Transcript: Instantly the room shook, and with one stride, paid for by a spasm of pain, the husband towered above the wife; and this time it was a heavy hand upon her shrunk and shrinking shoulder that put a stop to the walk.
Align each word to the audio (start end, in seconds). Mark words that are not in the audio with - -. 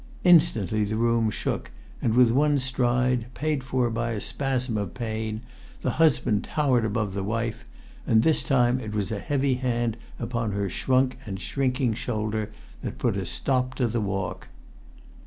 Instantly 0.23 0.83
the 0.83 0.95
room 0.95 1.29
shook, 1.29 1.69
and 2.01 2.15
with 2.15 2.31
one 2.31 2.57
stride, 2.57 3.27
paid 3.35 3.63
for 3.63 3.91
by 3.91 4.13
a 4.13 4.19
spasm 4.19 4.75
of 4.75 4.95
pain, 4.95 5.41
the 5.81 5.91
husband 6.01 6.43
towered 6.43 6.83
above 6.85 7.13
the 7.13 7.23
wife; 7.23 7.65
and 8.07 8.23
this 8.23 8.41
time 8.41 8.79
it 8.79 8.95
was 8.95 9.11
a 9.11 9.19
heavy 9.19 9.53
hand 9.53 9.97
upon 10.17 10.53
her 10.53 10.71
shrunk 10.71 11.19
and 11.27 11.39
shrinking 11.39 11.93
shoulder 11.93 12.51
that 12.81 12.97
put 12.97 13.15
a 13.15 13.27
stop 13.27 13.75
to 13.75 13.85
the 13.87 14.01
walk. 14.01 14.47